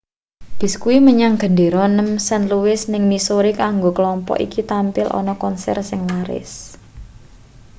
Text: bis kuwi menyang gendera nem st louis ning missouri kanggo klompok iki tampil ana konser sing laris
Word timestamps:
bis 0.59 0.73
kuwi 0.81 0.97
menyang 1.07 1.35
gendera 1.43 1.83
nem 1.97 2.09
st 2.27 2.41
louis 2.51 2.81
ning 2.91 3.03
missouri 3.11 3.51
kanggo 3.61 3.89
klompok 3.97 4.41
iki 4.45 4.61
tampil 4.71 5.07
ana 5.19 5.33
konser 5.43 5.77
sing 5.89 6.01
laris 6.11 6.51